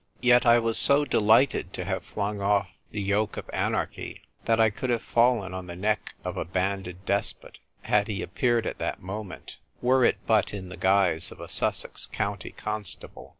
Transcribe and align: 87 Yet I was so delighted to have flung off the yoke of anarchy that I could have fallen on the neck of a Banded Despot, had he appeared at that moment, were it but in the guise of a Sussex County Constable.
87 0.21 0.27
Yet 0.27 0.45
I 0.47 0.57
was 0.57 0.79
so 0.79 1.05
delighted 1.05 1.73
to 1.73 1.85
have 1.85 2.03
flung 2.03 2.41
off 2.41 2.69
the 2.89 3.03
yoke 3.03 3.37
of 3.37 3.47
anarchy 3.53 4.23
that 4.45 4.59
I 4.59 4.71
could 4.71 4.89
have 4.89 5.03
fallen 5.03 5.53
on 5.53 5.67
the 5.67 5.75
neck 5.75 6.15
of 6.23 6.37
a 6.37 6.43
Banded 6.43 7.05
Despot, 7.05 7.59
had 7.83 8.07
he 8.07 8.23
appeared 8.23 8.65
at 8.65 8.79
that 8.79 9.03
moment, 9.03 9.57
were 9.79 10.03
it 10.03 10.17
but 10.25 10.55
in 10.55 10.69
the 10.69 10.75
guise 10.77 11.31
of 11.31 11.39
a 11.39 11.47
Sussex 11.47 12.07
County 12.07 12.49
Constable. 12.49 13.29